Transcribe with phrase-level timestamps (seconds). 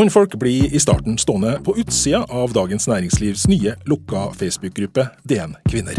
[0.00, 5.98] Mannfolk blir i starten stående på utsida av Dagens Næringslivs nye lukka Facebook-gruppe DN Kvinner.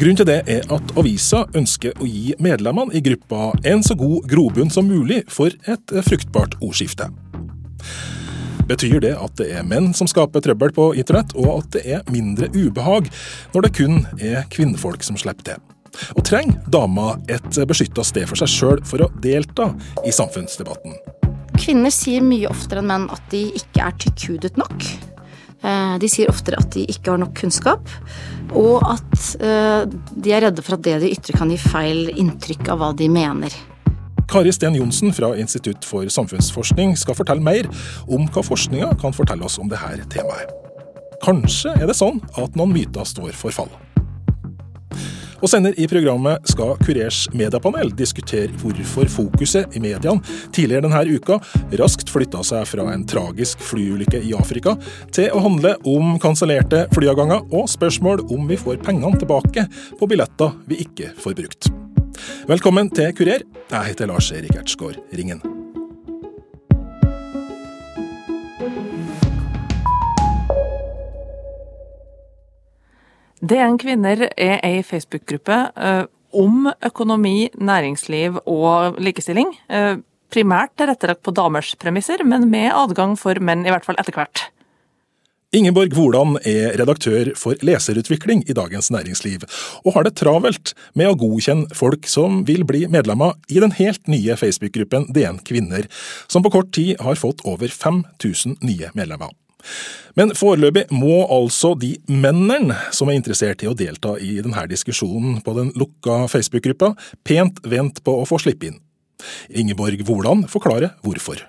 [0.00, 4.26] Grunnen til det er at avisa ønsker å gi medlemmene i gruppa en så god
[4.26, 7.06] grobunn som mulig for et fruktbart ordskifte.
[8.66, 12.10] Betyr det at det er menn som skaper trøbbel på internett, og at det er
[12.10, 13.06] mindre ubehag
[13.54, 15.66] når det kun er kvinnfolk som slipper til?
[16.18, 19.70] Og trenger dama et beskytta sted for seg sjøl for å delta
[20.02, 21.21] i samfunnsdebatten?
[21.62, 24.86] Kvinner sier mye oftere enn menn at de ikke er tykkhudet nok.
[25.62, 27.90] Eh, de sier oftere at de ikke har nok kunnskap,
[28.58, 32.72] og at eh, de er redde for at det de ytrer kan gi feil inntrykk
[32.74, 33.54] av hva de mener.
[34.32, 37.68] Kari Sten Johnsen fra Institutt for samfunnsforskning skal fortelle mer
[38.08, 40.50] om hva forskninga kan fortelle oss om dette temaet.
[41.22, 43.70] Kanskje er det sånn at noen myter står for fall.
[45.42, 50.22] Og senere i programmet skal Kurers mediepanel diskutere hvorfor fokuset i mediene
[50.54, 51.40] tidligere denne uka
[51.80, 54.76] raskt flytta seg fra en tragisk flyulykke i Afrika
[55.14, 59.66] til å handle om kansellerte flyavganger og spørsmål om vi får pengene tilbake
[59.98, 61.72] på billetter vi ikke får brukt.
[62.46, 63.42] Velkommen til Kurer.
[63.72, 65.42] Jeg heter Lars Erik Ertsgaard Ringen.
[73.52, 79.50] DN Kvinner er ei Facebook-gruppe uh, om økonomi, næringsliv og likestilling.
[79.68, 80.00] Uh,
[80.32, 84.46] primært tilrettelagt på damers premisser, men med adgang for menn, i hvert fall etter hvert.
[85.52, 89.44] Ingeborg Hvordan er redaktør for leserutvikling i Dagens Næringsliv,
[89.84, 94.08] og har det travelt med å godkjenne folk som vil bli medlemmer i den helt
[94.08, 95.90] nye Facebook-gruppen DN Kvinner,
[96.24, 99.36] som på kort tid har fått over 5000 nye medlemmer.
[100.18, 105.40] Men foreløpig må altså de mennene som er interessert i å delta i denne diskusjonen
[105.44, 106.92] på den lukka Facebook-gruppa,
[107.24, 108.78] pent vente på å få slippe inn.
[109.48, 111.40] Ingeborg Woland forklarer hvorfor.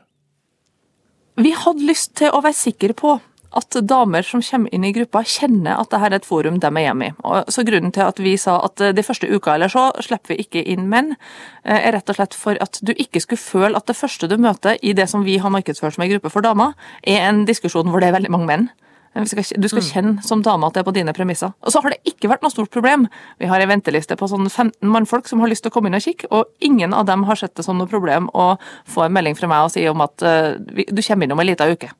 [1.41, 3.17] Vi hadde lyst til å være sikre på
[3.57, 6.85] at damer som kommer inn i gruppa, kjenner at dette er et forum de er
[6.87, 7.13] hjemme i.
[7.53, 10.63] så Grunnen til at vi sa at de første uka eller så slipper vi ikke
[10.73, 11.15] inn menn,
[11.63, 14.37] eh, er rett og slett for at du ikke skulle føle at det første du
[14.37, 17.89] møter i det som vi har markedsført som en gruppe for damer, er en diskusjon
[17.89, 18.69] hvor det er veldig mange menn.
[19.13, 19.45] Du skal
[19.77, 19.85] mm.
[19.85, 21.53] kjenne som dame at det er på dine premisser.
[21.61, 23.05] Og så har det ikke vært noe stort problem.
[23.37, 25.99] Vi har en venteliste på sånn 15 mannfolk som har lyst til å komme inn
[25.99, 28.55] og kikke, og ingen av dem har sett det som noe problem å
[28.89, 31.75] få en melding fra meg og si om at uh, du kommer innom en liten
[31.77, 31.91] uke.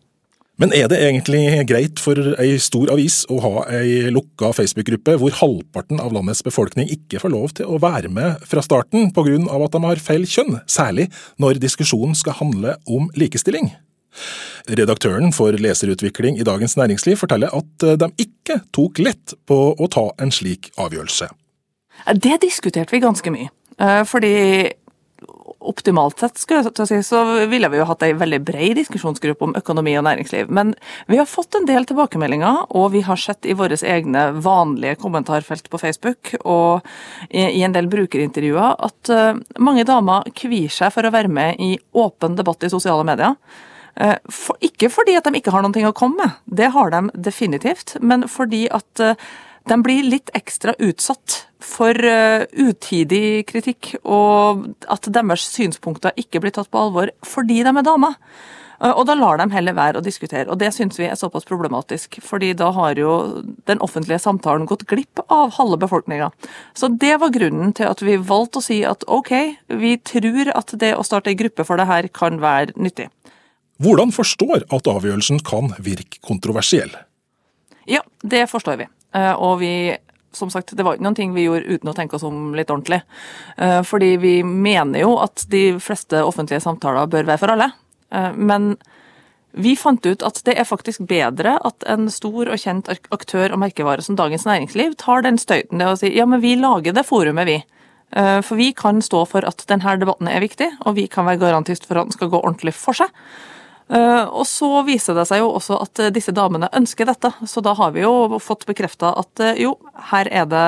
[0.62, 5.34] Men er det egentlig greit for ei stor avis å ha ei lukka Facebook-gruppe hvor
[5.40, 9.40] halvparten av landets befolkning ikke får lov til å være med fra starten pga.
[9.50, 11.10] at de har feil kjønn, særlig
[11.42, 13.74] når diskusjonen skal handle om likestilling?
[14.70, 20.12] Redaktøren for leserutvikling i Dagens Næringsliv forteller at de ikke tok lett på å ta
[20.22, 21.32] en slik avgjørelse.
[22.14, 23.50] Det diskuterte vi ganske mye.
[23.82, 24.36] Eh, fordi
[25.70, 29.56] optimalt sett skulle jeg si, så ville vi jo hatt ei veldig bred diskusjonsgruppe om
[29.60, 30.52] økonomi og næringsliv.
[30.54, 30.74] Men
[31.12, 35.70] vi har fått en del tilbakemeldinger, og vi har sett i våre egne vanlige kommentarfelt
[35.72, 36.86] på Facebook og
[37.30, 41.76] i en del brukerintervjuer at eh, mange damer kvier seg for å være med i
[41.98, 43.38] åpen debatt i sosiale medier.
[43.96, 47.04] Eh, for, ikke fordi at de ikke har noe å komme med, det har de
[47.30, 49.18] definitivt, men fordi at eh,
[49.70, 56.54] de blir litt ekstra utsatt for uh, utidig kritikk, og at deres synspunkter ikke blir
[56.56, 58.18] tatt på alvor fordi de er damer.
[58.84, 61.48] Uh, og da lar de heller være å diskutere, og det syns vi er såpass
[61.48, 62.20] problematisk.
[62.22, 66.32] fordi da har jo den offentlige samtalen gått glipp av halve befolkninga.
[66.76, 69.34] Så det var grunnen til at vi valgte å si at ok,
[69.80, 73.08] vi tror at det å starte ei gruppe for det her kan være nyttig.
[73.84, 76.92] Hvordan forstår at avgjørelsen kan virke kontroversiell?
[77.90, 78.88] Ja, det forstår vi.
[79.14, 79.74] Eh, og vi
[80.34, 82.72] som sagt, det var ikke noen ting vi gjorde uten å tenke oss om litt
[82.74, 83.04] ordentlig.
[83.62, 87.70] Eh, fordi vi mener jo at de fleste offentlige samtaler bør være for alle.
[88.10, 88.74] Eh, men
[89.54, 93.62] vi fant ut at det er faktisk bedre at en stor og kjent aktør og
[93.62, 97.06] merkevare som Dagens Næringsliv tar den støyten det å si ja, men vi lager det
[97.06, 97.60] forumet, vi.
[98.14, 101.86] For vi kan stå for at denne debatten er viktig, og vi kan være garantist
[101.86, 103.14] for at den skal gå ordentlig for seg.
[103.94, 107.62] Eh, og så viser det seg jo også at eh, disse damene ønsker dette, så
[107.62, 109.76] da har vi jo fått bekrefta at eh, jo,
[110.10, 110.66] her er det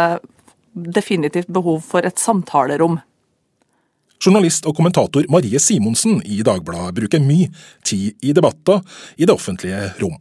[0.94, 3.00] definitivt behov for et samtalerom.
[4.22, 7.50] Journalist og kommentator Marie Simonsen i Dagbladet bruker mye
[7.86, 8.84] tid i debatter
[9.18, 10.20] i det offentlige rom.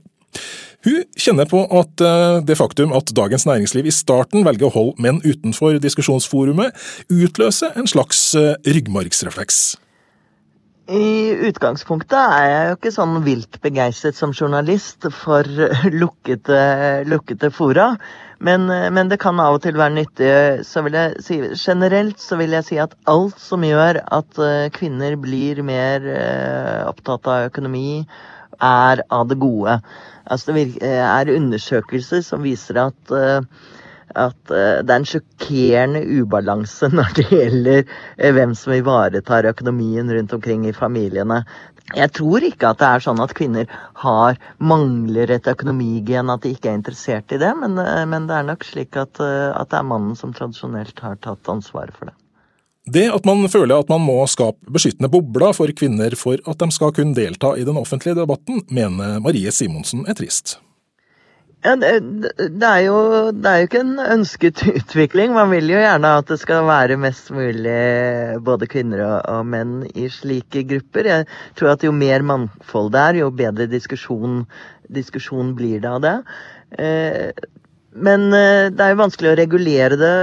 [0.84, 2.02] Hun kjenner på at
[2.44, 6.76] det faktum at Dagens Næringsliv i starten velger å holde menn utenfor diskusjonsforumet,
[7.08, 8.34] utløser en slags
[8.66, 9.62] ryggmargsrefleks.
[10.84, 15.48] I utgangspunktet er jeg jo ikke sånn vilt begeistret som journalist for
[16.02, 16.58] lukkete,
[17.08, 17.94] lukkete fora.
[18.44, 20.28] Men, men, det kan av og til være nyttig.
[20.68, 24.68] Så vil jeg si, generelt så vil jeg si at alt som gjør at eh,
[24.74, 28.04] kvinner blir mer eh, opptatt av økonomi,
[28.60, 29.78] er av det gode.
[30.28, 33.16] Altså det er undersøkelser som viser at
[34.18, 40.10] at uh, det er en sjokkerende ubalanse når det gjelder uh, hvem som ivaretar økonomien
[40.16, 41.42] rundt omkring i familiene.
[41.94, 43.68] Jeg tror ikke at det er sånn at kvinner
[44.00, 48.38] har, mangler et økonomigen, at de ikke er interessert i det, men, uh, men det
[48.38, 52.16] er nok slik at, at, det er mannen som tradisjonelt har tatt ansvaret for det.
[52.84, 56.68] Det at man føler at man må skape beskyttende bobler for kvinner for at de
[56.74, 60.58] skal kunne delta i den offentlige debatten, mener Marie Simonsen er trist.
[61.64, 61.92] Ja, det,
[62.36, 62.96] det, er jo,
[63.32, 65.32] det er jo ikke en ønsket utvikling.
[65.32, 67.78] Man vil jo gjerne at det skal være mest mulig
[68.44, 71.08] både kvinner og, og, menn i slike grupper.
[71.08, 71.26] Jeg
[71.56, 74.42] tror at jo mer mangfold det er, jo bedre diskusjon,
[74.92, 76.14] diskusjon blir det av det.
[76.84, 77.48] Eh,
[77.94, 80.14] men eh, det er jo vanskelig å regulere det.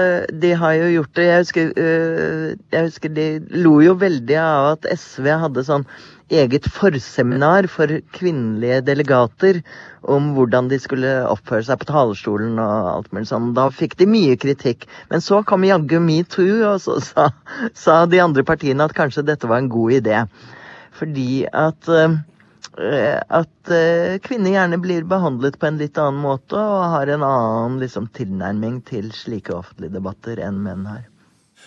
[0.46, 1.28] De har jo gjort det.
[1.32, 3.28] Jeg husker, eh, jeg husker de
[3.64, 5.90] lo jo veldig av at SV hadde sånn
[6.31, 9.60] eget forseminar for kvinnelige delegater
[10.01, 13.51] om hvordan de skulle oppføre seg på talerstolen og alt mulig sånn.
[13.57, 14.88] Da fikk de mye kritikk.
[15.12, 17.30] Men så kom jaggu metoo, og så sa,
[17.78, 20.24] sa, de andre partiene at kanskje dette var en god idé.
[20.98, 22.18] Fordi at, uh,
[23.42, 27.80] at uh, kvinner gjerne blir behandlet på en litt annen måte og har en annen
[27.83, 31.11] liksom, tilnærming til slike offentlige debatter enn menn har.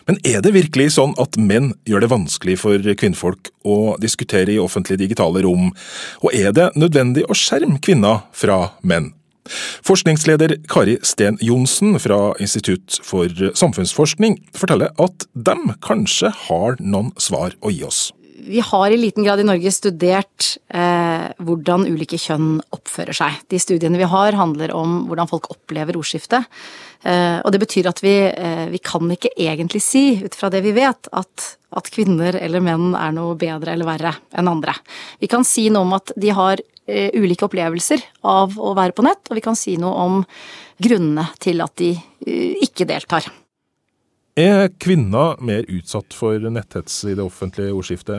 [0.08, 4.60] Men er det virkelig sånn at menn gjør det vanskelig for kvinnfolk å diskutere i
[4.62, 5.70] offentlige digitale rom,
[6.22, 9.12] og er det nødvendig å skjerme kvinner fra menn?
[9.84, 17.56] Forskningsleder Kari Sten Johnsen fra Institutt for samfunnsforskning forteller at de kanskje har noen svar
[17.60, 18.06] å gi oss.
[18.46, 23.38] Vi har i liten grad i Norge studert eh, hvordan ulike kjønn oppfører seg.
[23.49, 26.44] De studiene vi har handler om hvordan folk opplever ordskiftet.
[27.05, 30.61] Eh, og det betyr at vi, eh, vi, kan ikke egentlig si, ut fra det
[30.64, 31.46] vi vet, at,
[31.76, 34.76] at, kvinner eller menn er noe bedre eller verre enn andre.
[35.20, 39.06] Vi kan si noe om at de har eh, ulike opplevelser av å være på
[39.08, 40.20] nett, og vi kan si noe om
[40.85, 41.94] grunnene til at de
[42.64, 43.29] ikke deltar.
[44.34, 48.19] Er kvinner mer utsatt for netthets i det offentlige ordskiftet,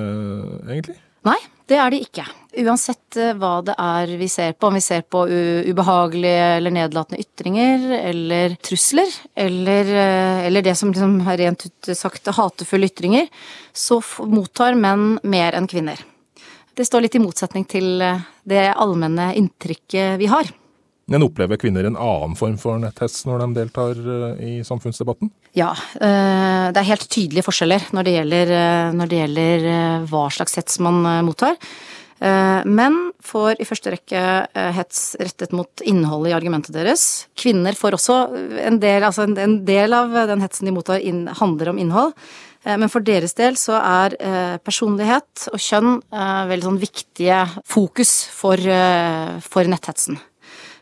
[0.63, 0.95] egentlig?
[1.27, 1.35] Nei,
[1.67, 2.23] det er de ikke.
[2.61, 7.19] Uansett eh, hva det er vi ser på, om vi ser på ubehagelige eller nedlatende
[7.19, 13.27] ytringer eller trusler, eller, eh, eller det som liksom rent ut sagt hatefulle ytringer,
[13.75, 15.99] så mottar menn mer enn kvinner.
[16.75, 20.47] Det står litt i motsetning til eh, det allmenne inntrykket vi har.
[21.05, 25.29] Men opplever kvinner en annen form for netthets når de deltar eh, i samfunnsdebatten?
[25.57, 25.71] Ja,
[26.01, 29.67] eh, det er helt tydelige forskjeller når det gjelder, eh, når det gjelder
[30.09, 31.59] hva slags hets man mottar.
[32.25, 32.95] Menn
[33.27, 34.19] får i første rekke
[34.73, 37.03] hets rettet mot innholdet i argumentet deres.
[37.37, 38.15] Kvinner får også
[38.63, 41.03] en del, altså en del av den hetsen de mottar,
[41.41, 42.15] handler om innhold.
[42.63, 44.15] Men for deres del så er
[44.63, 45.99] personlighet og kjønn
[46.49, 48.63] veldig sånn viktige fokus for,
[49.51, 50.17] for netthetsen.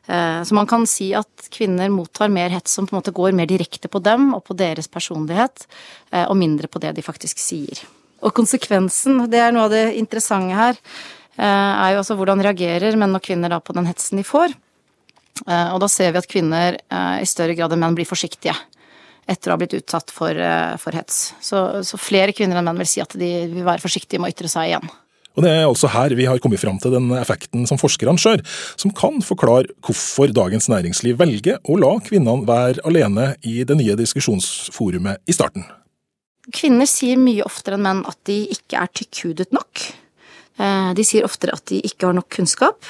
[0.08, 3.36] Eh, så man kan si at kvinner mottar mer hets som på en måte går
[3.36, 5.68] mer direkte på dem og på deres personlighet,
[6.12, 7.80] eh, og mindre på det de faktisk sier.
[8.24, 10.80] Og konsekvensen, det er noe av det interessante her,
[11.38, 14.56] eh, er jo altså hvordan reagerer menn og kvinner da på den hetsen de får.
[15.44, 16.76] Og da ser vi at kvinner
[17.18, 18.54] i større grad enn menn blir forsiktige
[19.26, 20.38] etter å ha blitt utsatt for,
[20.78, 21.34] for hets.
[21.42, 24.36] Så, så flere kvinner enn menn vil si at de vil være forsiktige med å
[24.36, 24.94] ytre seg igjen.
[25.34, 28.44] Og Det er altså her vi har kommet fram til den effekten som forskerne skjør,
[28.78, 33.98] som kan forklare hvorfor Dagens Næringsliv velger å la kvinnene være alene i det nye
[33.98, 35.66] diskusjonsforumet i starten.
[36.54, 39.86] Kvinner sier mye oftere enn menn at de ikke er tykkhudet nok.
[40.62, 42.90] Eh, de sier oftere at de ikke har nok kunnskap,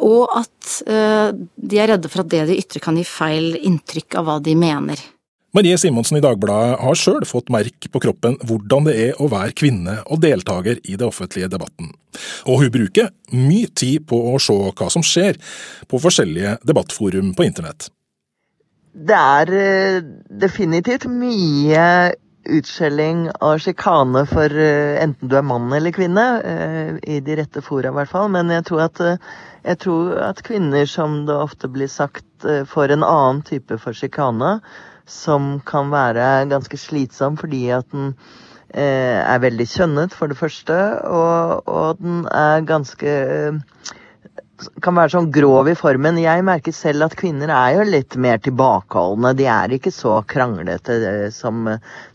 [0.00, 4.20] og at eh, de er redde for at det de ytrer kan gi feil inntrykk
[4.20, 5.02] av hva de mener.
[5.54, 9.54] Marie Simonsen i Dagbladet har sjøl fått merke på kroppen hvordan det er å være
[9.54, 11.92] kvinne og deltaker i det offentlige debatten.
[12.50, 15.38] Og hun bruker mye tid på å se hva som skjer
[15.86, 17.86] på forskjellige debattforum på internett.
[18.94, 20.00] Det er eh,
[20.42, 21.84] definitivt mye
[22.44, 27.62] utskjelling og sjikane for eh, enten du er mann eller kvinne, eh, i de rette
[27.62, 28.26] fora i hvert fall.
[28.34, 29.04] Men jeg tror, at,
[29.62, 34.56] jeg tror at kvinner, som det ofte blir sagt, får en annen type for sjikane
[35.06, 38.14] som kan være ganske slitsom fordi at den
[38.74, 43.92] eh, er veldig kjønnet, for det første, og, og den er ganske eh,
[44.84, 46.18] kan være sånn grov i formen.
[46.22, 49.34] Jeg merker selv at kvinner er jo litt mer tilbakeholdne.
[49.36, 51.66] De er ikke så kranglete eh, som,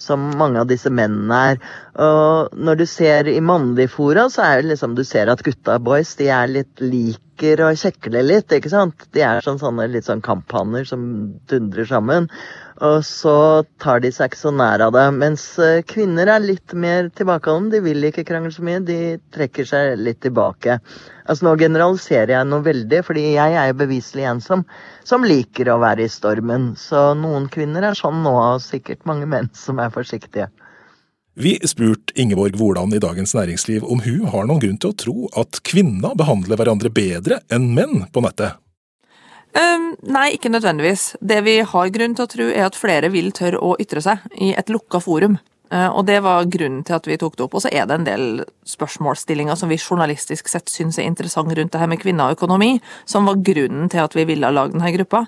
[0.01, 1.59] som mange av disse mennene er.
[1.99, 5.79] Og når du ser i mannlige fora, så er det liksom du ser at gutta
[5.83, 9.07] boys de er litt liker og kjekle litt, ikke sant?
[9.15, 11.03] De er sånn, sånne litt sånn kamphanner som
[11.51, 12.27] dundrer sammen.
[12.79, 13.35] Og så
[13.83, 15.03] tar de seg ikke så nær av det.
[15.19, 17.73] Mens eh, kvinner er litt mer tilbakeholdne.
[17.73, 18.79] De vil ikke krangle så mye.
[18.87, 20.77] De trekker seg litt tilbake.
[21.27, 24.63] Altså Nå generaliserer jeg noe veldig, fordi jeg er jo beviselig en som,
[25.03, 26.71] som liker å være i stormen.
[26.79, 30.47] Så noen kvinner er sånn nå, og sikkert mange menn som er forsiktige.
[31.39, 35.29] Vi spurte Ingeborg Woland i Dagens Næringsliv om hun har noen grunn til å tro
[35.39, 38.57] at kvinner behandler hverandre bedre enn menn på nettet.
[39.57, 41.15] Um, nei, ikke nødvendigvis.
[41.25, 44.25] Det vi har grunn til å tro, er at flere vil tørre å ytre seg
[44.37, 45.39] i et lukka forum.
[45.73, 47.57] Uh, og det var grunnen til at vi tok det opp.
[47.57, 51.73] Og så er det en del spørsmålsstillinger som vi journalistisk sett syns er interessant rundt
[51.73, 52.77] det her med kvinner og økonomi,
[53.09, 55.25] som var grunnen til at vi ville lage denne gruppa.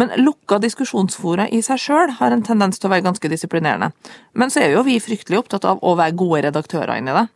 [0.00, 3.90] Men lukka diskusjonsfora i seg sjøl har en tendens til å være ganske disiplinerende.
[4.38, 7.26] Men så er jo vi fryktelig opptatt av å være gode redaktører inni det.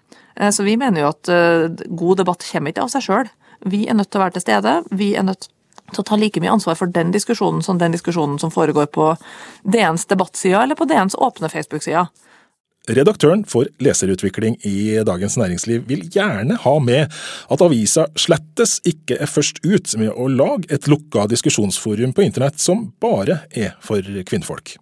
[0.40, 3.35] Uh, så vi mener jo at uh, god debatt kommer ikke av seg sjøl.
[3.64, 4.78] Vi er nødt til å være til stede.
[4.93, 5.49] Vi er nødt
[5.95, 9.15] til å ta like mye ansvar for den diskusjonen som den diskusjonen som foregår på
[9.63, 12.07] DNs debattside eller på DNs åpne Facebook-side.
[12.85, 17.09] Redaktøren for leserutvikling i Dagens Næringsliv vil gjerne ha med
[17.49, 22.61] at avisa slettes ikke er først ut med å lage et lukka diskusjonsforum på internett
[22.61, 24.77] som bare er for kvinnfolk.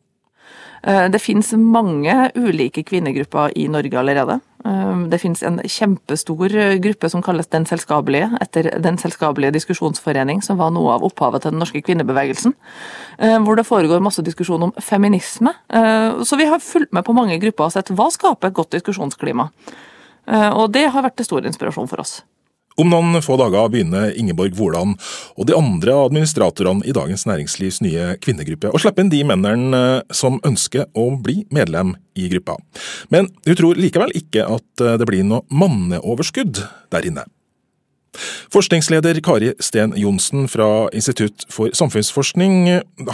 [0.83, 4.40] Eh, det finnes mange ulike kvinnegrupper i Norge allerede.
[4.64, 10.59] Eh, det finnes en kjempestor gruppe som kalles Den selskapelige, etter Den selskapelige diskusjonsforening, som
[10.59, 12.54] var noe av opphavet til den norske kvinnebevegelsen.
[13.19, 15.54] Eh, hvor det foregår masse diskusjon om feminisme.
[16.25, 19.49] Så vi har fulgt med på mange grupper og sett hva skaper et godt diskusjonsklima.
[20.26, 22.23] Og det har vært til stor inspirasjon for oss.
[22.80, 24.96] Om noen få dager begynner Ingeborg Woland
[25.36, 30.14] og de andre administratorene i Dagens Næringslivs nye kvinnegruppe å slippe inn de mennene eh,
[30.14, 32.56] som ønsker å bli medlem i gruppa.
[33.12, 37.26] Men hun tror likevel ikke at eh, det blir noe manneoverskudd der inne.
[38.52, 42.66] Forskningsleder Kari Sten Johnsen fra Institutt for samfunnsforskning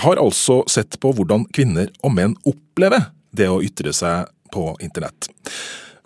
[0.02, 5.30] har altså sett på hvordan kvinner og menn opplever det å ytre seg på internett.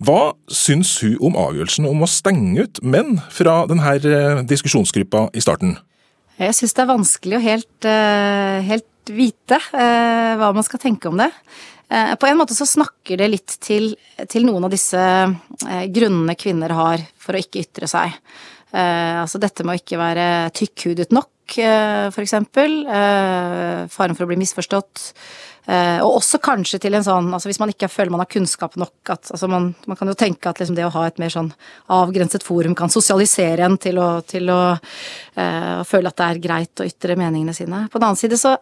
[0.03, 5.43] Hva syns hun om avgjørelsen om å stenge ut menn fra denne eh, diskusjonsgruppa i
[5.45, 5.77] starten?
[6.41, 11.11] Jeg syns det er vanskelig å helt, eh, helt vite eh, hva man skal tenke
[11.11, 11.31] om det.
[11.93, 13.91] På en måte så snakker det litt til,
[14.33, 14.97] til noen av disse
[15.93, 18.15] grunnene kvinner har for å ikke ytre seg.
[18.73, 20.25] Altså dette med å ikke være
[20.57, 22.79] tykkhudet nok, for eksempel.
[23.93, 25.05] Faren for å bli misforstått.
[25.63, 28.73] Uh, og også kanskje til en sånn altså Hvis man ikke føler man har kunnskap
[28.81, 31.31] nok at altså man, man, kan jo tenke at liksom det å ha et mer
[31.31, 31.53] sånn
[31.95, 36.83] avgrenset forum kan sosialisere en til å, til å uh, føle at det er greit
[36.83, 37.85] å ytre meningene sine.
[37.93, 38.57] På den annen side så,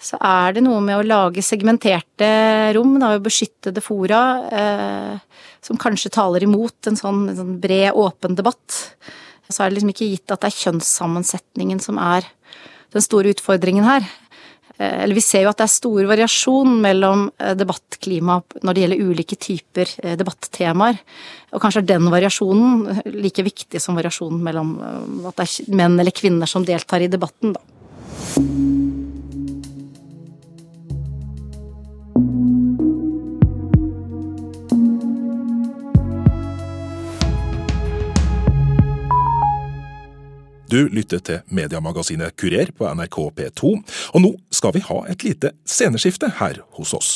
[0.00, 2.30] så er det noe med å lage segmenterte
[2.78, 7.92] rom, da, og beskyttede fora, uh, som kanskje taler imot en sånn, en sånn bred,
[7.92, 8.80] åpen debatt.
[9.50, 12.24] Så er det liksom ikke gitt at det er kjønnssammensetningen som er
[12.94, 14.08] den store utfordringen her.
[14.80, 18.84] Eh, eller vi ser jo at det er stor variasjon mellom eh, debattklima når det
[18.84, 21.00] gjelder ulike typer eh, debattemaer.
[21.52, 24.76] Og kanskje er den variasjonen like viktig som variasjonen mellom
[25.28, 28.79] at det er menn eller kvinner som deltar i debatten, da.
[40.70, 43.70] Du lytter til mediemagasinet Kurer på NRK P2,
[44.14, 47.08] og nå skal vi ha et lite sceneskifte her hos oss.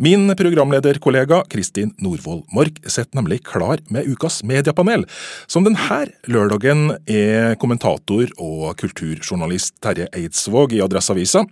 [0.00, 5.04] Min programlederkollega Kristin Norvoll Mork sitter nemlig klar med ukas mediepanel,
[5.46, 11.44] som denne lørdagen er kommentator og kulturjournalist Terje Eidsvåg i Adresseavisa,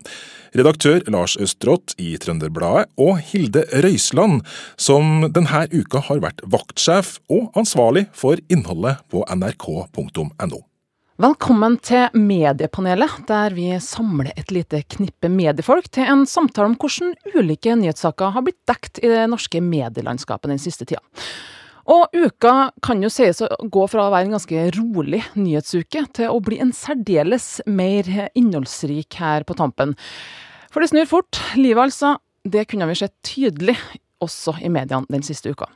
[0.57, 4.41] redaktør Lars Østrått i Trønderbladet og Hilde Røisland,
[4.81, 10.65] som denne uka har vært vaktsjef og ansvarlig for innholdet på nrk.no.
[11.23, 17.12] Velkommen til Mediepanelet, der vi samler et lite knippe mediefolk til en samtale om hvordan
[17.37, 20.99] ulike nyhetssaker har blitt dekt i det norske medielandskapet den siste tida.
[21.95, 26.33] Og uka kan jo sies å gå fra å være en ganske rolig nyhetsuke til
[26.33, 29.95] å bli en særdeles mer innholdsrik her på tampen.
[30.75, 31.38] For det snur fort.
[31.55, 32.17] Livet, altså.
[32.43, 33.79] Det kunne vi sett tydelig
[34.25, 35.71] også i mediene den siste uka.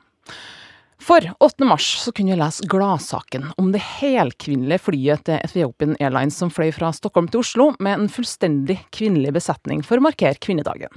[0.99, 1.65] For 8.
[1.65, 6.71] mars så kunne vi lese gladsaken om det helkvinnelige flyet til Ethiopian Airlines som fløy
[6.73, 10.91] fra Stockholm til Oslo med en fullstendig kvinnelig besetning for å markere kvinnedagen.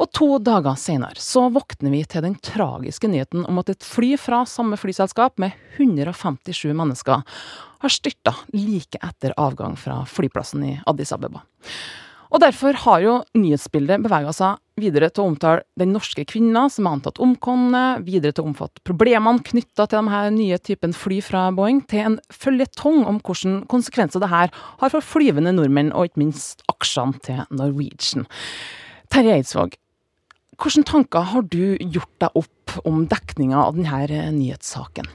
[0.00, 4.14] Og to dager senere så våkner vi til den tragiske nyheten om at et fly
[4.18, 7.22] fra samme flyselskap med 157 mennesker
[7.84, 11.44] har styrta like etter avgang fra flyplassen i Addis Abeba.
[12.34, 16.88] Og derfor har jo nyhetsbildet bevega seg videre til å omtale den norske kvinna som
[16.88, 21.20] er antatt omkomne, videre til å omfatte problemene knytta til de her nye typen fly
[21.22, 24.50] fra Boeing, til en føljetong om hvilke konsekvenser det her
[24.82, 28.26] har for flyvende nordmenn, og ikke minst aksjene til Norwegian.
[29.14, 29.78] Terje Eidsvåg,
[30.58, 35.06] hvilke tanker har du gjort deg opp om dekninga av denne nyhetssaken?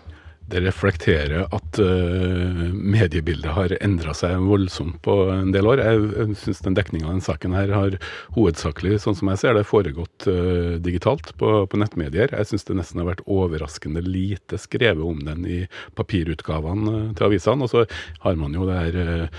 [0.50, 5.82] Det reflekterer at uh, mediebildet har endra seg voldsomt på en del år.
[5.84, 7.98] Jeg, jeg syns den dekninga av denne saken her har
[8.38, 12.34] hovedsakelig, sånn som jeg ser det, foregått uh, digitalt på, på, nettmedier.
[12.34, 15.60] Jeg syns det nesten har vært overraskende lite skrevet om den i
[16.00, 17.68] papirutgavene uh, til avisene.
[17.68, 17.86] Og så
[18.26, 19.30] har man jo det her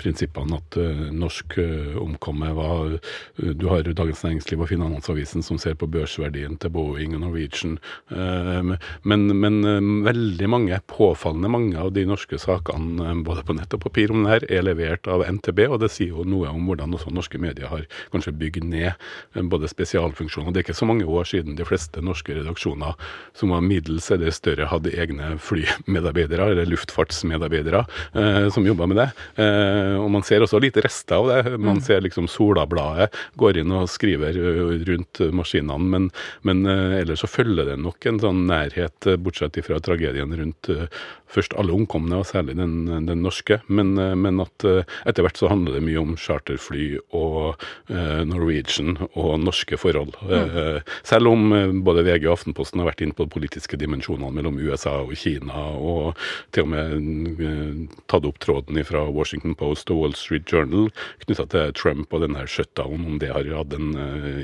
[0.00, 0.76] prinsippene at
[1.14, 1.54] norsk
[2.00, 2.96] omkommet var
[3.36, 7.76] Du har Dagens Næringsliv og Finansavisen som ser på børsverdien til Boeing og Norwegian,
[8.08, 9.58] men, men
[10.06, 14.10] veldig veldig mange, påfallende mange av de norske sakene eh, både på nett og papir
[14.10, 17.12] om det her, er levert av NTB, og det sier jo noe om hvordan også
[17.12, 20.52] norske medier har kanskje bygd ned eh, både spesialfunksjoner.
[20.52, 22.96] Det er ikke så mange år siden de fleste norske redaksjoner
[23.36, 29.08] som var middels eller større, hadde egne flymedarbeidere, eller luftfartsmedarbeidere, eh, som jobba med det.
[29.42, 31.56] Eh, og man ser også lite rester av det.
[31.58, 31.84] Man mm.
[31.84, 36.10] ser liksom Solabladet går inn og skriver eh, rundt maskinene, men,
[36.46, 40.86] men eh, ellers så følger det nok en sånn nærhet, bortsett fra tragedien rundt uh,
[41.28, 43.60] først alle omkomne, og særlig den, den norske.
[43.68, 48.96] Men, uh, men, at uh, etter hvert så handler det mye om charterfly og Norwegian
[49.18, 50.14] og norske forhold.
[50.28, 50.80] Mm.
[51.06, 51.50] selv om
[51.84, 55.64] både VG og Aftenposten har vært inne på de politiske dimensjonene mellom USA og Kina,
[55.76, 56.18] og
[56.54, 60.90] til og med tatt opp tråden fra Washington Post og Wall Street Journal
[61.24, 63.90] knytta til Trump og denne shutdown, om det har hatt en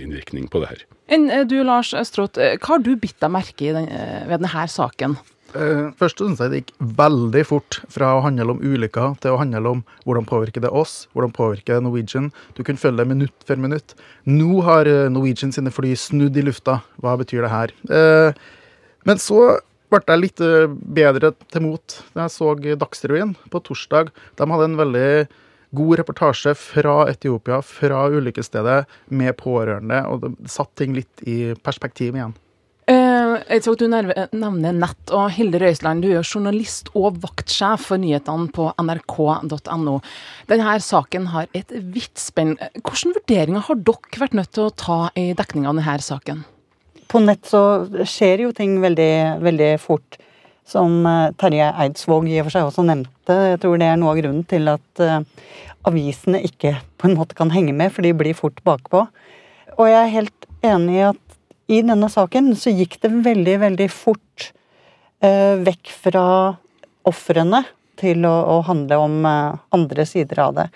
[0.00, 0.86] innvirkning på det her.
[1.14, 3.90] Enn du Lars Stråth, hva har du bitt deg merke i den,
[4.28, 5.18] ved denne saken?
[5.54, 9.38] Uh, først syns jeg det gikk veldig fort fra å handle om ulykker til å
[9.38, 12.32] handle om hvordan påvirker det oss, hvordan påvirker det Norwegian.
[12.58, 13.94] Du kunne følge det minutt for minutt.
[14.26, 16.80] Nå har eh, Norwegian sine fly snudd i lufta.
[16.98, 17.74] Hva betyr det her?
[17.86, 18.34] Uh,
[19.06, 19.60] men så
[19.92, 20.42] ble jeg litt
[20.96, 24.10] bedre til mot da jeg så Dagsrevyen på torsdag.
[24.34, 25.08] De hadde en veldig
[25.74, 32.14] god reportasje fra Etiopia, fra ulykkesstedet, med pårørende, og det satte ting litt i perspektiv
[32.14, 32.34] igjen.
[33.44, 38.48] At Du nevner nett, og Hilde Røisland, du er jo journalist og vaktsjef for nyhetene
[38.54, 39.98] på nrk.no.
[40.48, 42.56] Denne saken har et vidt spenn.
[42.80, 46.44] Hvilke vurderinger har dere vært nødt til å ta i dekning av denne saken?
[47.10, 50.16] På nett så skjer jo ting veldig, veldig fort.
[50.64, 53.34] Som eh, Terje Eidsvåg i og for seg også nevnte.
[53.52, 55.18] Jeg tror det er noe av grunnen til at uh,
[55.84, 59.04] avisene ikke på en måte kan henge med, for de blir fort bakpå.
[59.76, 61.23] Og jeg er helt enig i at
[61.66, 64.50] i denne saken så gikk det veldig, veldig fort
[65.24, 66.26] eh, vekk fra
[67.08, 67.62] ofrene
[68.00, 70.66] til å, å, handle om eh, andre sider av det.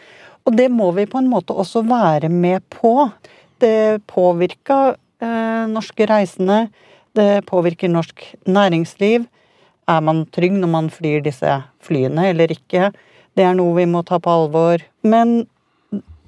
[0.48, 3.10] Og det må vi på en måte også være med på.
[3.60, 6.68] Det påvirka eh, norske reisende.
[7.16, 9.26] Det påvirker norsk næringsliv.
[9.88, 12.92] Er man trygg når man flyr disse flyene eller ikke?
[13.36, 14.82] Det er noe vi må ta på alvor.
[15.04, 15.42] Men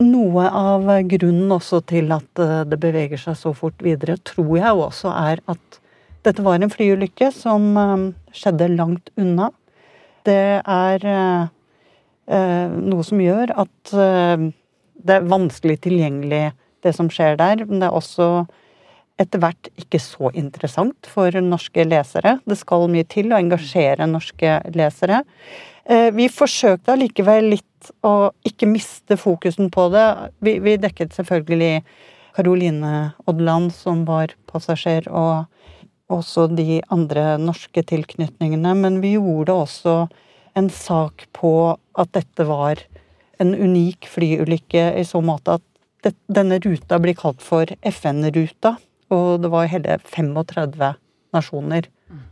[0.01, 4.83] noe av grunnen også til at eh, det beveger seg så fort videre, tror jeg
[4.87, 5.81] også er at
[6.25, 9.51] dette var en flyulykke som eh, skjedde langt unna.
[10.29, 11.45] Det er eh,
[12.31, 16.51] noe som gjør at det er vanskelig tilgjengelig,
[16.85, 17.65] det som skjer der.
[17.67, 18.29] Men det er også
[19.21, 22.37] etter hvert ikke så interessant for norske lesere.
[22.47, 25.25] Det skal mye til å engasjere norske lesere.
[26.15, 27.70] Vi forsøkte allikevel litt
[28.07, 30.07] å ikke miste fokusen på det.
[30.45, 31.83] Vi, vi dekket selvfølgelig
[32.37, 35.47] Caroline Odland, som var passasjer, og
[36.11, 38.75] også de andre norske tilknytningene.
[38.79, 39.97] Men vi gjorde også
[40.59, 41.55] en sak på
[41.99, 42.83] at dette var
[43.41, 45.67] en unik flyulykke i så måte at
[46.05, 48.77] det, denne ruta blir kalt for FN-ruta.
[49.11, 50.93] Og det var hele 35
[51.35, 51.89] nasjoner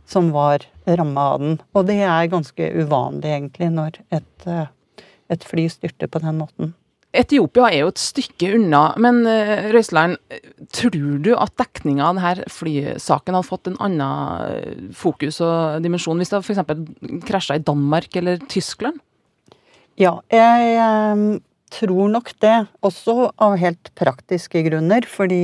[0.09, 1.57] som var ramma av den.
[1.73, 4.71] Og det er ganske uvanlig, egentlig, når et eh,
[5.29, 6.73] et fly styrter på den måten.
[7.09, 9.79] Etiopia er jo et stykke unna, men uh,
[10.75, 16.21] tror du at dekninga av denne flysaken hadde fått en annen eh, fokus og dimensjon
[16.21, 17.23] hvis det f.eks.
[17.25, 19.01] krasja i Danmark eller Tyskland?
[19.99, 20.77] Ja, jeg
[21.17, 21.39] um,
[21.73, 22.55] tror nok det.
[22.85, 25.03] Også av helt praktiske grunner.
[25.09, 25.41] Fordi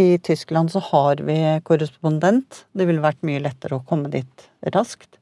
[0.00, 2.64] I Tyskland så har vi korrespondent.
[2.76, 5.19] Det ville vært mye lettere å komme dit raskt.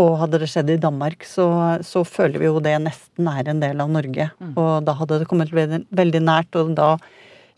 [0.00, 1.46] Og hadde det skjedd i Danmark, så,
[1.84, 4.30] så føler vi jo det nesten er en del av Norge.
[4.40, 4.54] Mm.
[4.54, 6.94] Og da hadde det kommet veldig, veldig, nært, og da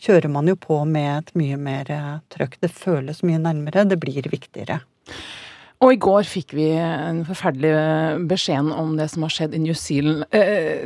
[0.03, 2.59] kjører man jo på med et mye mer eh, trøkk.
[2.65, 4.81] Det føles mye nærmere, det blir viktigere.
[5.83, 9.75] Og i går fikk vi en forferdelig beskjed om det som har skjedd i New
[9.79, 10.27] Zealand.
[10.35, 10.83] Eh,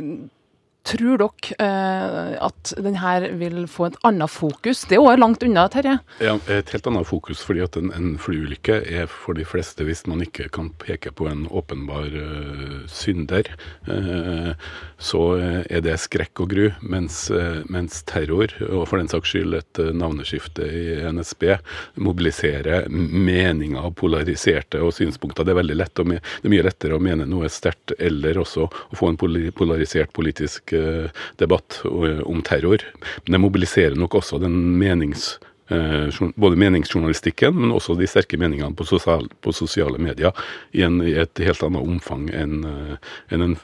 [0.87, 4.85] Tror dere eh, at den her vil få et annet fokus?
[4.87, 5.97] Det er jo langt unna, Terje?
[6.23, 7.41] Ja, et helt annet fokus.
[7.43, 11.27] fordi at en, en flyulykke er for de fleste, hvis man ikke kan peke på
[11.27, 13.49] en åpenbar uh, synder,
[13.89, 14.53] uh,
[14.97, 15.23] så
[15.67, 16.69] er det skrekk og gru.
[16.81, 21.49] Mens, uh, mens, terror, og for den saks skyld et navneskifte i NSB,
[21.99, 25.43] mobiliserer meninger, polariserte og synspunkter.
[25.43, 28.97] Det er veldig lett det er mye lettere å mene noe sterkt eller også å
[28.97, 30.76] få en polarisert politisk
[31.41, 32.83] debatt om terror.
[33.25, 35.35] Men det mobiliserer nok også den menings
[35.73, 40.35] eh, både meningsjournalistikken, men også de sterke meningene på, sosial, på sosiale medier
[40.71, 43.57] i, en, i, et helt annet omfang enn eh, en, en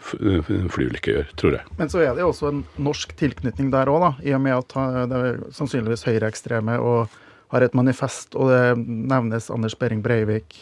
[0.73, 1.77] flyulykke gjør, tror jeg.
[1.79, 4.77] Men så er det jo også en norsk tilknytning der òg, i og med at
[5.11, 7.19] det er sannsynligvis høyreekstreme og
[7.53, 10.55] har et manifest, og det nevnes Anders Behring Breivik,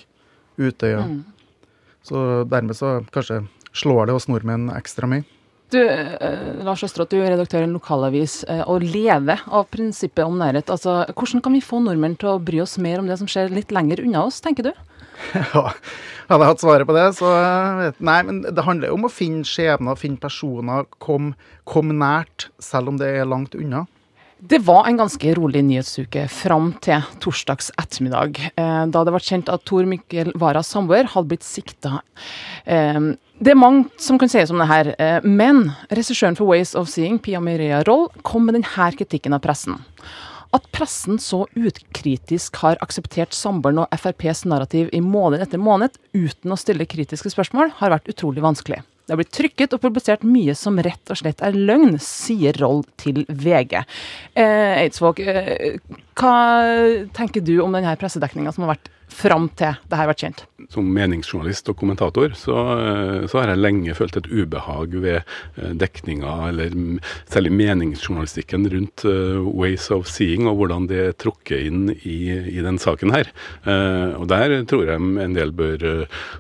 [0.60, 1.06] Utøya.
[1.08, 1.22] Mm.
[2.04, 3.46] Så dermed så kanskje
[3.78, 5.24] slår det oss nordmenn ekstra mye.
[5.72, 10.26] Du, eh, Lars Østerått, du er redaktør i en lokalavis eh, og lever av prinsippet
[10.26, 10.68] om nærhet.
[10.74, 13.54] Altså, hvordan kan vi få nordmenn til å bry oss mer om det som skjer
[13.56, 14.74] litt lenger unna oss, tenker du?
[15.32, 15.70] Ja,
[16.28, 17.30] hadde jeg hatt svaret på det, så
[18.02, 21.36] Nei, men det handler jo om å finne skjebner, finne personer, komme
[21.68, 23.86] kom nært, selv om det er langt unna.
[24.42, 29.52] Det var en ganske rolig nyhetsuke fram til torsdags ettermiddag, eh, da det ble kjent
[29.54, 32.00] at Tor Mikkel Waras samboer hadde blitt sikta.
[32.66, 32.98] Eh,
[33.38, 36.90] det er mange som kan sies om det her, eh, men regissøren for Ways of
[36.90, 39.78] Seeing, Pia Maria Roll, kom med denne kritikken av pressen.
[40.52, 46.52] At pressen så ukritisk har akseptert samboeren og FrPs narrativ i måned etter måned uten
[46.52, 48.82] å stille kritiske spørsmål, har vært utrolig vanskelig.
[49.06, 52.84] Det har blitt trykket og publisert mye som rett og slett er løgn, sier Roll
[53.02, 53.82] til VG.
[54.38, 55.78] Eh, Eidsvåg, eh,
[56.20, 56.36] hva
[57.18, 60.44] tenker du om denne pressedekninga som har vært fram til det her ble kjent?
[60.72, 65.74] Som meningsjournalist og kommentator så, eh, så, har jeg lenge følt et ubehag ved eh,
[65.82, 66.76] dekninga, eller
[67.32, 72.20] særlig meningsjournalistikken rundt uh, Ways of Seeing, og hvordan det er trukket inn i,
[72.58, 73.30] i den saken her.
[74.18, 75.84] Og der tror jeg en del bør,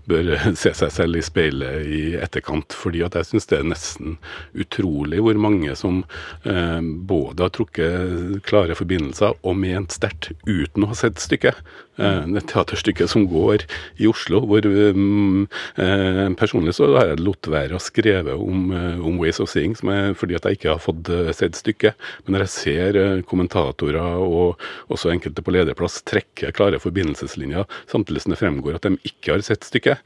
[0.09, 0.31] bør,
[0.61, 4.17] se seg selv i speilet i etterkant, fordi at jeg syns det er nesten
[4.53, 6.01] utrolig hvor mange som
[6.43, 11.59] både har trukket klare forbindelser og ment sterkt uten å ha sett stykket.
[11.99, 13.65] Uh, teaterstykke som går
[13.99, 15.43] i Oslo, hvor um,
[15.75, 20.15] eh, personlig så har jeg latt være å skrive om, om, Ways of Seeing, er,
[20.17, 21.99] fordi at jeg ikke har fått sett stykket.
[22.23, 28.33] Men når jeg ser kommentatorer og også enkelte på lederplass trekke klare forbindelseslinjer, samtidig som
[28.33, 30.01] det fremgår at de ikke har sett stykket,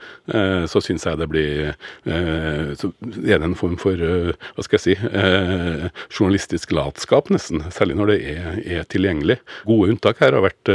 [0.71, 1.73] så syns jeg det blir
[2.81, 2.91] Så
[3.23, 7.63] er det en form for, hva skal jeg si, journalistisk latskap, nesten.
[7.73, 9.39] Særlig når det er, er tilgjengelig.
[9.69, 10.73] Gode unntak her har vært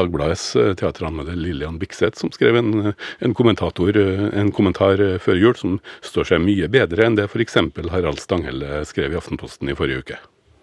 [0.00, 0.48] Dagbladets
[0.80, 6.68] teateranmelder Lillian Bikseth, som skrev en, en, en kommentar før jul som står seg mye
[6.72, 7.60] bedre enn det f.eks.
[7.92, 10.20] Harald Stanghelle skrev i Aftenposten i forrige uke.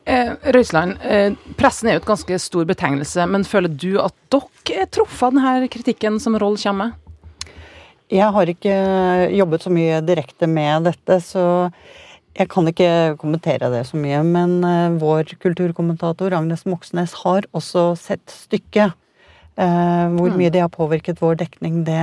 [0.08, 4.86] Eh, Røiseland, eh, pressen er jo et ganske stor betegnelse, men føler du at dere
[4.86, 6.93] er truffet av denne kritikken som Roll kommer med?
[8.08, 8.76] Jeg har ikke
[9.36, 11.43] jobbet så mye direkte med dette, så
[12.39, 14.21] jeg kan ikke kommentere det så mye.
[14.23, 14.62] Men
[15.02, 18.95] vår kulturkommentator Agnes Moxnes har også sett stykket.
[19.58, 20.36] Uh, hvor mm.
[20.38, 21.98] mye det har påvirket vår dekning, det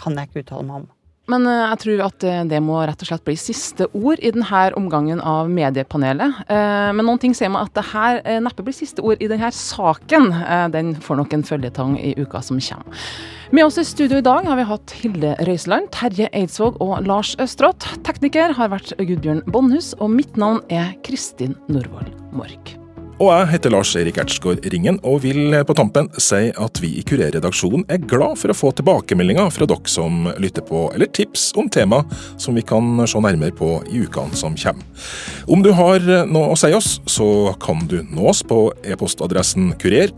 [0.00, 0.88] kan jeg ikke uttale meg om.
[1.30, 4.62] Men uh, jeg tror at det må rett og slett bli siste ord i denne
[4.74, 6.40] omgangen av mediepanelet.
[6.50, 9.52] Uh, men noen ting sier meg at det her neppe blir siste ord i denne
[9.54, 10.32] saken.
[10.74, 13.06] Den får nok en følgetang i uka som kommer.
[13.54, 17.36] Med oss i studio i dag har vi hatt Hilde Røiseland, Terje Eidsvåg og Lars
[17.42, 17.86] Østrått.
[18.06, 22.79] Tekniker har vært Gudbjørn Bonnhus, og mitt navn er Kristin Norvoll Mork.
[23.20, 27.02] Og jeg heter Lars Erik Ertsgaard Ringen, og vil på tampen si at vi i
[27.04, 31.68] Kurerredaksjonen er glad for å få tilbakemeldinger fra dere som lytter på, eller tips om
[31.68, 31.98] tema
[32.40, 35.04] som vi kan se nærmere på i ukene som kommer.
[35.52, 36.00] Om du har
[36.32, 40.16] noe å si oss, så kan du nå oss på e-postadressen kurer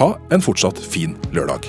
[0.00, 1.68] Ha en fortsatt fin lørdag.